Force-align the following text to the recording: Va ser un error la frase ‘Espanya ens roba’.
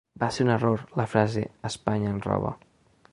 Va 0.21 0.27
ser 0.35 0.45
un 0.45 0.51
error 0.53 0.85
la 1.01 1.05
frase 1.11 1.45
‘Espanya 1.71 2.15
ens 2.17 2.29
roba’. 2.31 2.59